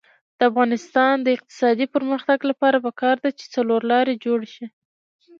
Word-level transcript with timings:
د 0.37 0.39
افغانستان 0.49 1.13
د 1.21 1.27
اقتصادي 1.35 1.85
پرمختګ 1.95 2.39
لپاره 2.49 2.77
پکار 2.85 3.15
ده 3.23 3.29
چې 3.37 3.45
څلورلارې 3.55 4.15
جوړې 4.25 4.47
شي. 4.55 4.65